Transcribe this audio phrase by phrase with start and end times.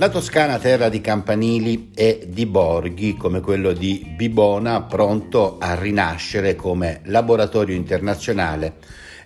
[0.00, 6.56] La Toscana, terra di campanili e di borghi come quello di Bibona, pronto a rinascere
[6.56, 8.76] come laboratorio internazionale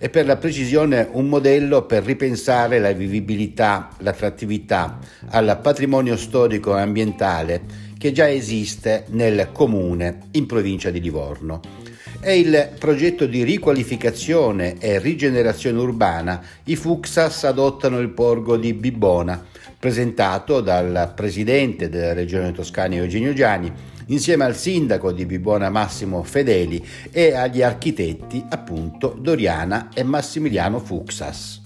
[0.00, 4.98] e per la precisione un modello per ripensare la vivibilità, l'attrattività
[5.29, 7.62] al patrimonio storico e ambientale
[7.96, 11.84] che già esiste nel comune in provincia di Livorno.
[12.25, 19.45] È il progetto di riqualificazione e rigenerazione urbana I Fuxas adottano il porgo di Bibona
[19.78, 23.70] presentato dal presidente della regione toscana Eugenio Giani
[24.06, 31.61] insieme al sindaco di Bibona Massimo Fedeli e agli architetti appunto Doriana e Massimiliano Fuxas.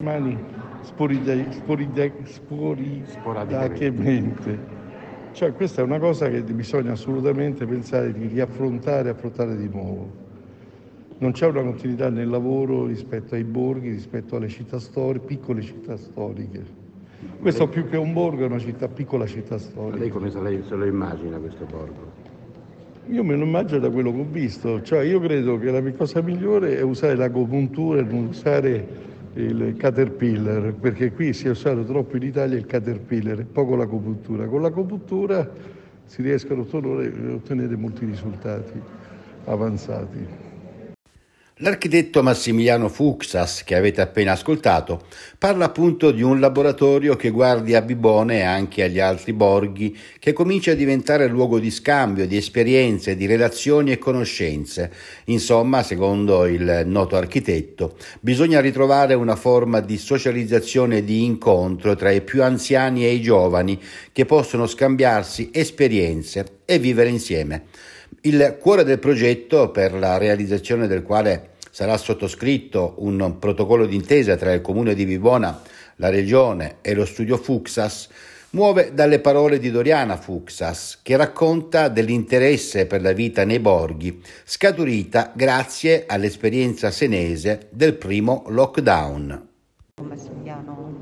[0.00, 0.38] Mani
[0.82, 2.12] sporide, sporide,
[3.10, 4.83] sporadicamente.
[5.34, 10.22] Cioè questa è una cosa che bisogna assolutamente pensare di riaffrontare e affrontare di nuovo
[11.18, 15.96] non c'è una continuità nel lavoro rispetto ai borghi, rispetto alle città storiche, piccole città
[15.96, 16.62] storiche.
[17.40, 19.98] Questo più che un borgo è una città, piccola città storica.
[19.98, 22.12] Lei come se, lei, se lo immagina questo borgo?
[23.08, 26.20] Io me lo immagino da quello che ho visto, cioè io credo che la cosa
[26.20, 28.86] migliore è usare l'agopuntura e non usare
[29.34, 34.46] il caterpillar, perché qui si è usato troppo in Italia il caterpillar e poco l'agopuntura.
[34.46, 35.50] Con l'agopuntura
[36.06, 38.80] si riescono a ottenere molti risultati
[39.46, 40.52] avanzati.
[41.58, 45.04] L'architetto Massimiliano Fuxas, che avete appena ascoltato,
[45.38, 50.32] parla appunto di un laboratorio che guardi a Bibone e anche agli altri borghi, che
[50.32, 54.90] comincia a diventare luogo di scambio, di esperienze, di relazioni e conoscenze.
[55.26, 62.10] Insomma, secondo il noto architetto, bisogna ritrovare una forma di socializzazione e di incontro tra
[62.10, 63.80] i più anziani e i giovani
[64.10, 67.66] che possono scambiarsi esperienze e vivere insieme.
[68.22, 74.52] Il cuore del progetto, per la realizzazione del quale sarà sottoscritto un protocollo d'intesa tra
[74.52, 75.60] il comune di Vivona,
[75.96, 78.08] la regione e lo studio Fuxas,
[78.50, 85.32] muove dalle parole di Doriana Fuxas, che racconta dell'interesse per la vita nei borghi, scaturita
[85.34, 89.48] grazie all'esperienza senese del primo lockdown.
[90.02, 90.92] Massimiliano,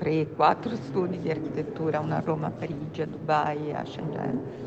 [0.00, 4.65] 3-4 studi di architettura, una a Roma, a Parigi, a Dubai, a Shenzhen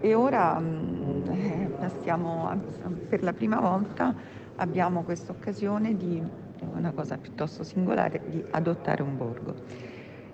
[0.00, 2.50] e ora mh, mm, eh, stiamo,
[3.08, 4.14] per la prima volta
[4.56, 6.22] abbiamo questa occasione di,
[6.74, 9.54] una cosa piuttosto singolare, di adottare un borgo.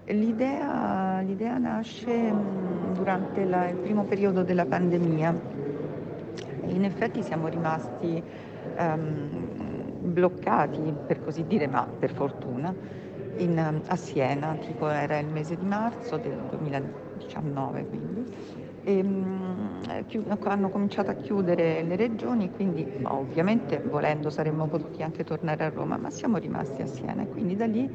[0.04, 5.54] L'idea, l'idea nasce mh, mm, durante la, il primo periodo della pandemia.
[6.66, 8.22] In effetti siamo rimasti
[8.78, 12.74] um, bloccati, per così dire, ma per fortuna,
[13.38, 19.80] in, a Siena, tipo era il mese di marzo del 2019 quindi e, ehm,
[20.44, 25.96] hanno cominciato a chiudere le regioni, quindi ovviamente volendo saremmo potuti anche tornare a Roma,
[25.96, 27.90] ma siamo rimasti a Siena e quindi da lì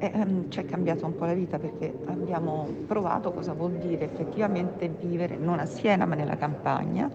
[0.00, 4.88] eh, ci è cambiata un po' la vita perché abbiamo provato cosa vuol dire effettivamente
[4.88, 7.10] vivere non a Siena ma nella campagna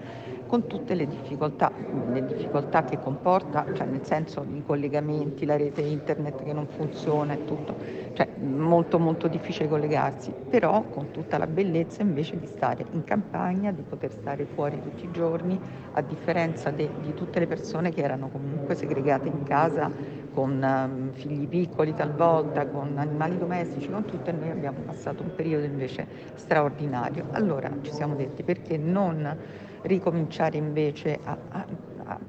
[0.46, 5.82] con tutte le difficoltà, le difficoltà che comporta, cioè nel senso i collegamenti, la rete
[5.82, 7.78] internet che non funziona e tutto,
[8.14, 13.72] cioè molto molto difficile collegarsi, però con tutta la bellezza invece di stare in campagna,
[13.72, 15.60] di poter stare fuori tutti i giorni,
[15.92, 19.92] a differenza de, di tutte le persone che erano comunque segregate in casa
[20.36, 25.34] con um, figli piccoli talvolta, con animali domestici, con tutto e noi abbiamo passato un
[25.34, 27.28] periodo invece straordinario.
[27.32, 29.36] Allora ci siamo detti perché non
[29.84, 31.66] ricominciare invece a, a,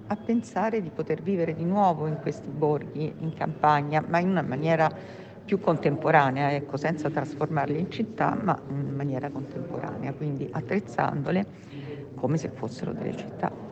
[0.07, 4.43] a, pensare di poter vivere di nuovo in questi borghi, in campagna, ma in una
[4.43, 4.89] maniera
[5.45, 11.47] più contemporanea, ecco, senza trasformarle in città, ma in maniera contemporanea, quindi attrezzandole
[12.15, 13.66] come se fossero delle città.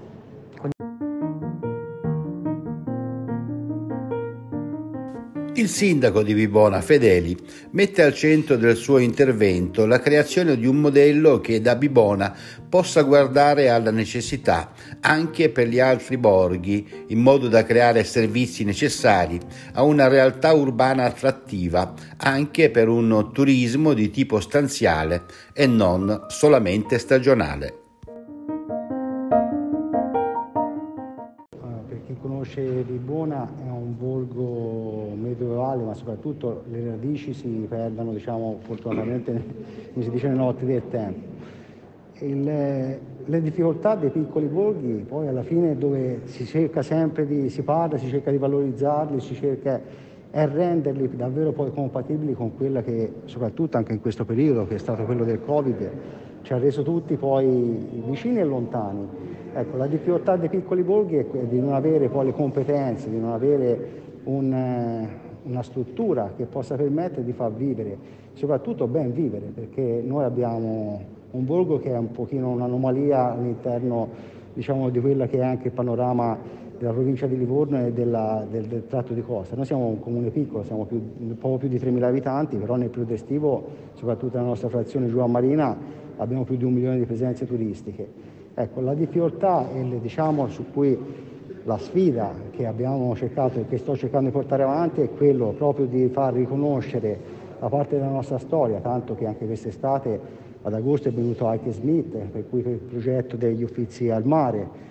[5.56, 7.36] Il sindaco di Vibona, Fedeli,
[7.70, 12.34] mette al centro del suo intervento la creazione di un modello che da Bibona
[12.68, 19.38] possa guardare alla necessità anche per gli altri borghi, in modo da creare servizi necessari
[19.74, 25.22] a una realtà urbana attrattiva anche per un turismo di tipo stanziale
[25.52, 27.83] e non solamente stagionale.
[32.54, 39.32] Chi conosce Vibona è un borgo medievale, ma soprattutto le radici si perdono, diciamo, fortunatamente,
[39.92, 41.32] come si dice, nelle notti del tempo.
[42.18, 47.62] Il, le difficoltà dei piccoli borghi, poi alla fine dove si cerca sempre di, si
[47.62, 53.12] parla, si cerca di valorizzarli, si cerca è renderli davvero poi compatibili con quella che,
[53.24, 55.90] soprattutto anche in questo periodo, che è stato quello del Covid,
[56.42, 59.08] ci ha reso tutti poi vicini e lontani
[59.56, 63.30] Ecco, la difficoltà dei piccoli borghi è di non avere poi le competenze, di non
[63.30, 65.08] avere un, eh,
[65.44, 67.96] una struttura che possa permettere di far vivere,
[68.32, 74.08] soprattutto ben vivere, perché noi abbiamo un borgo che è un pochino un'anomalia all'interno
[74.54, 76.36] diciamo, di quella che è anche il panorama
[76.76, 79.54] della provincia di Livorno e della, del, del, tratto di costa.
[79.54, 81.00] Noi siamo un comune piccolo, siamo più,
[81.38, 85.28] poco più di 3.000 abitanti, però nel periodo estivo, soprattutto nella nostra frazione Giù a
[85.28, 85.76] Marina,
[86.16, 88.42] abbiamo più di un milione di presenze turistiche.
[88.56, 90.96] Ecco, la difficoltà e diciamo, su cui
[91.64, 95.86] la sfida che abbiamo cercato e che sto cercando di portare avanti è quello proprio
[95.86, 97.18] di far riconoscere
[97.58, 102.16] la parte della nostra storia, tanto che anche quest'estate ad agosto è venuto anche Smith,
[102.16, 104.82] per cui il progetto degli uffizi al mare.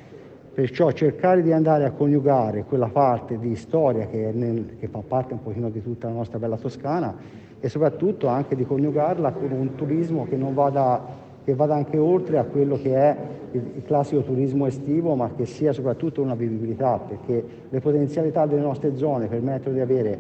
[0.53, 5.33] Perciò cercare di andare a coniugare quella parte di storia che, nel, che fa parte
[5.33, 7.15] un pochino di tutta la nostra bella Toscana
[7.59, 12.37] e soprattutto anche di coniugarla con un turismo che non vada che vada anche oltre
[12.37, 13.17] a quello che è
[13.51, 18.95] il, classico turismo estivo, ma che sia soprattutto una vivibilità, perché le potenzialità delle nostre
[18.95, 20.19] zone permettono di avere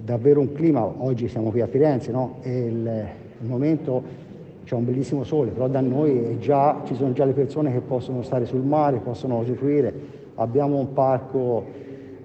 [0.00, 2.36] davvero un clima, oggi siamo qui a Firenze, no?
[2.42, 3.04] il,
[3.40, 4.24] il momento
[4.64, 8.22] c'è un bellissimo sole, però da noi già, ci sono già le persone che possono
[8.22, 9.92] stare sul mare, possono usufruire,
[10.34, 11.64] abbiamo un parco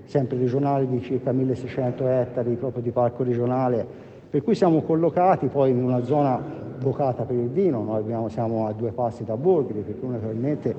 [0.05, 5.71] sempre regionale di circa 1600 ettari, proprio di parco regionale, per cui siamo collocati poi
[5.71, 6.41] in una zona
[6.79, 10.73] vocata per il vino, noi abbiamo, siamo a due passi da Borghi, perché naturalmente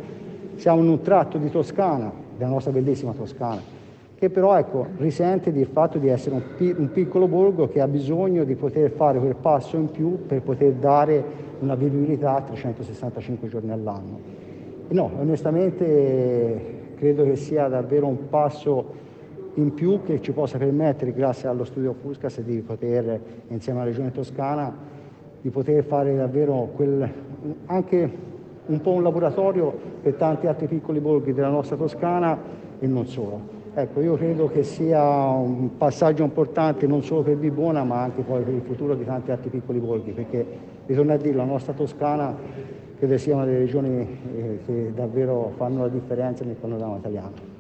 [0.56, 3.60] siamo in un tratto di Toscana, della nostra bellissima Toscana,
[4.14, 7.86] che però ecco, risente del fatto di essere un, pi- un, piccolo borgo che ha
[7.86, 11.22] bisogno di poter fare quel passo in più per poter dare
[11.58, 14.18] una vivibilità a 365 giorni all'anno.
[14.88, 19.00] No, onestamente credo che sia davvero un passo
[19.54, 24.10] in più che ci possa permettere, grazie allo studio Fuscas, di poter, insieme alla Regione
[24.10, 24.74] Toscana,
[25.40, 27.10] di poter fare davvero quel,
[27.66, 28.10] anche
[28.64, 32.38] un po' un laboratorio per tanti altri piccoli borghi della nostra Toscana
[32.78, 33.60] e non solo.
[33.74, 38.42] Ecco, io credo che sia un passaggio importante non solo per Bibona ma anche poi
[38.42, 40.46] per il futuro di tanti altri piccoli borghi, perché
[40.86, 42.34] bisogna dire la nostra Toscana
[42.98, 47.51] credo sia una delle regioni eh, che davvero fanno la differenza nel panorama italiano.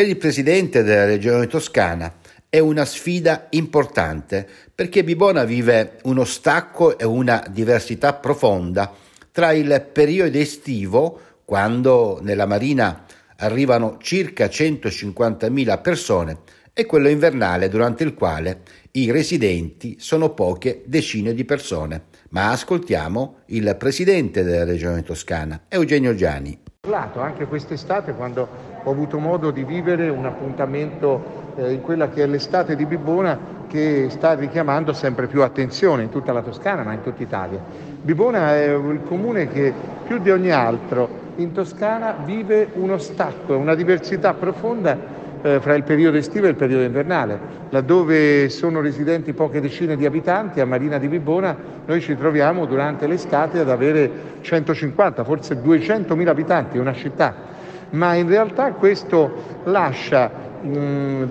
[0.00, 2.10] Per il presidente della regione toscana
[2.48, 8.94] è una sfida importante perché Bibona vive uno stacco e una diversità profonda
[9.30, 13.04] tra il periodo estivo, quando nella marina
[13.36, 16.38] arrivano circa 150.000 persone,
[16.72, 18.62] e quello invernale durante il quale
[18.92, 22.04] i residenti sono poche decine di persone.
[22.30, 26.58] Ma ascoltiamo il presidente della regione toscana, Eugenio Giani.
[26.90, 32.26] Anche quest'estate, quando ho avuto modo di vivere un appuntamento eh, in quella che è
[32.26, 37.02] l'estate di Bibona che sta richiamando sempre più attenzione in tutta la Toscana ma in
[37.02, 37.60] tutta Italia.
[38.02, 39.72] Bibona è il comune che
[40.06, 45.84] più di ogni altro in Toscana vive uno stacco, una diversità profonda eh, fra il
[45.84, 47.58] periodo estivo e il periodo invernale.
[47.70, 51.56] Laddove sono residenti poche decine di abitanti, a Marina di Bibona,
[51.86, 54.10] noi ci troviamo durante l'estate ad avere
[54.40, 57.49] 150, forse 200.000 abitanti, una città.
[57.90, 59.30] Ma in realtà questo
[59.64, 60.30] lascia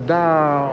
[0.04, 0.70] da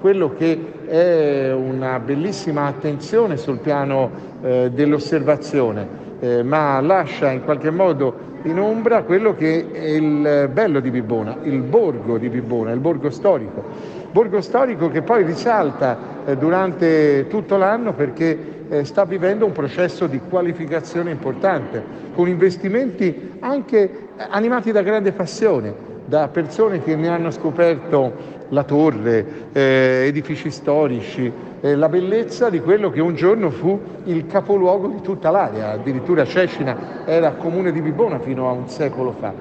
[0.00, 4.10] quello che è una bellissima attenzione sul piano
[4.42, 5.86] eh, dell'osservazione,
[6.20, 11.38] eh, ma lascia in qualche modo in ombra quello che è il bello di Bibona,
[11.44, 13.64] il borgo di Bibona, il borgo storico.
[14.10, 15.96] Borgo storico che poi risalta
[16.26, 21.82] eh, durante tutto l'anno perché eh, sta vivendo un processo di qualificazione importante,
[22.14, 29.48] con investimenti anche animati da grande passione da persone che ne hanno scoperto la torre,
[29.52, 35.00] eh, edifici storici, eh, la bellezza di quello che un giorno fu il capoluogo di
[35.00, 39.32] tutta l'area, addirittura Cecina era comune di Bibona fino a un secolo fa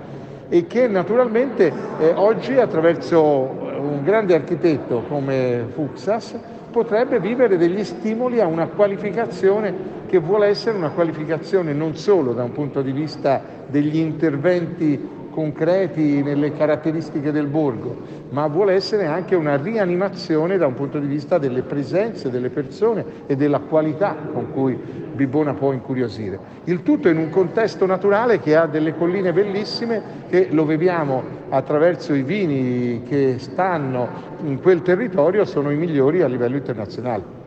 [0.48, 6.36] e che naturalmente eh, oggi attraverso un grande architetto come Fuxas
[6.72, 12.44] potrebbe vivere degli stimoli a una qualificazione che vuole essere una qualificazione non solo da
[12.44, 17.98] un punto di vista degli interventi concreti nelle caratteristiche del borgo,
[18.30, 23.04] ma vuole essere anche una rianimazione da un punto di vista delle presenze delle persone
[23.26, 24.78] e della qualità con cui
[25.14, 26.38] Bibona può incuriosire.
[26.66, 32.14] Il tutto in un contesto naturale che ha delle colline bellissime che lo vediamo attraverso
[32.14, 34.08] i vini che stanno
[34.44, 37.43] in quel territorio, sono i migliori a livello internazionale.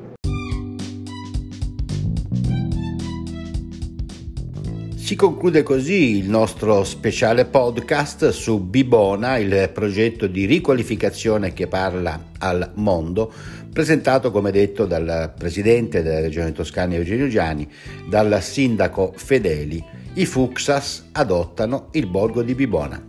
[5.06, 12.30] Si conclude così il nostro speciale podcast su Bibona, il progetto di riqualificazione che parla
[12.38, 13.32] al mondo,
[13.72, 17.68] presentato come detto dal presidente della regione toscana Eugenio Giani,
[18.08, 19.80] dal sindaco Fedeli
[20.14, 23.00] i Fuxas adottano il borgo di Bibona.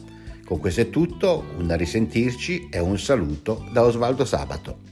[0.46, 4.87] Con questo è tutto, un risentirci e un saluto da Osvaldo Sabato.